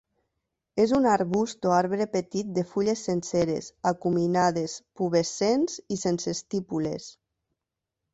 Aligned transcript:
És 0.83 0.91
un 0.99 1.03
arbust 1.15 1.65
o 1.69 1.73
arbre 1.79 2.07
petit 2.15 2.47
de 2.55 2.63
fulles 2.71 3.03
senceres, 3.09 3.67
acuminades, 3.91 4.79
pubescents 5.01 5.77
i 5.97 5.99
sense 6.05 6.33
estípules. 6.39 7.07